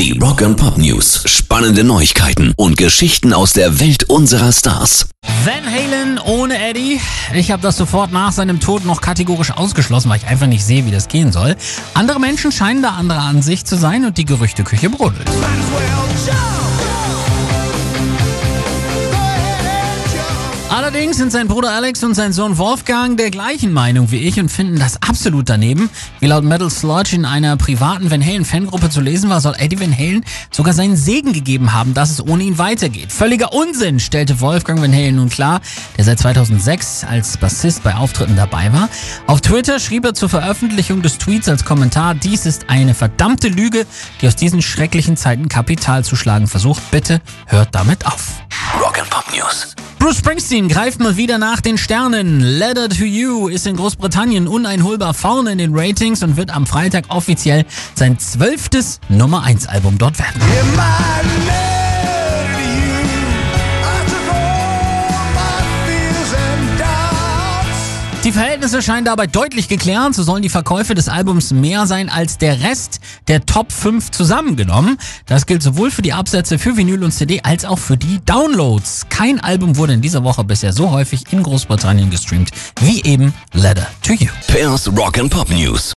[0.00, 1.24] Die Rock and Pop News.
[1.26, 5.10] Spannende Neuigkeiten und Geschichten aus der Welt unserer Stars.
[5.44, 6.98] Van Halen ohne Eddie.
[7.34, 10.86] Ich habe das sofort nach seinem Tod noch kategorisch ausgeschlossen, weil ich einfach nicht sehe,
[10.86, 11.54] wie das gehen soll.
[11.92, 15.28] Andere Menschen scheinen da anderer Ansicht zu sein und die Gerüchteküche brodelt.
[20.70, 24.50] Allerdings sind sein Bruder Alex und sein Sohn Wolfgang der gleichen Meinung wie ich und
[24.50, 25.90] finden das absolut daneben.
[26.20, 29.80] Wie laut Metal Sludge in einer privaten Van Halen Fangruppe zu lesen war, soll Eddie
[29.80, 33.10] Van Halen sogar seinen Segen gegeben haben, dass es ohne ihn weitergeht.
[33.10, 35.60] Völliger Unsinn, stellte Wolfgang Van Halen nun klar,
[35.98, 38.88] der seit 2006 als Bassist bei Auftritten dabei war.
[39.26, 43.86] Auf Twitter schrieb er zur Veröffentlichung des Tweets als Kommentar, dies ist eine verdammte Lüge,
[44.20, 46.92] die aus diesen schrecklichen Zeiten Kapital zu schlagen versucht.
[46.92, 48.44] Bitte hört damit auf.
[48.80, 49.74] Rock and Pop News.
[50.00, 52.40] Bruce Springsteen greift mal wieder nach den Sternen.
[52.40, 57.04] Letter to You ist in Großbritannien uneinholbar vorne in den Ratings und wird am Freitag
[57.08, 60.40] offiziell sein zwölftes Nummer 1 Album dort werden.
[68.22, 70.14] Die Verhältnisse scheinen dabei deutlich geklärt.
[70.14, 74.98] So sollen die Verkäufe des Albums mehr sein als der Rest der Top 5 zusammengenommen.
[75.24, 79.06] Das gilt sowohl für die Absätze für Vinyl und CD als auch für die Downloads.
[79.08, 83.86] Kein Album wurde in dieser Woche bisher so häufig in Großbritannien gestreamt wie eben Letter
[84.02, 84.28] to You.
[84.48, 85.94] Pairs Rock and Pop News.